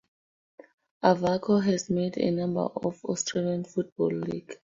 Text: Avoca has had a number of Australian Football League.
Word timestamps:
Avoca 1.03 1.61
has 1.63 1.87
had 1.89 2.17
a 2.17 2.31
number 2.31 2.61
of 2.61 3.05
Australian 3.05 3.63
Football 3.65 4.07
League. 4.15 4.55